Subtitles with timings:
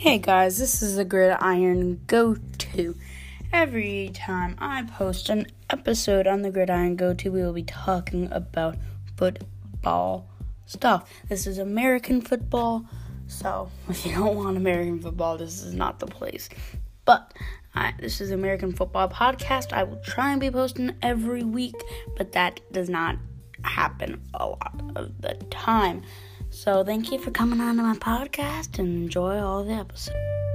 [0.00, 2.94] Hey guys, this is the Gridiron Go To.
[3.52, 8.28] Every time I post an episode on the Gridiron Go To, we will be talking
[8.30, 8.76] about
[9.16, 10.28] football
[10.66, 11.10] stuff.
[11.28, 12.84] This is American football,
[13.26, 16.48] so if you don't want American football, this is not the place.
[17.04, 17.34] But
[17.74, 19.72] I, this is American Football Podcast.
[19.72, 21.74] I will try and be posting every week,
[22.16, 23.16] but that does not
[23.62, 26.04] happen a lot of the time.
[26.58, 30.47] So thank you for coming on to my podcast and enjoy all the episodes.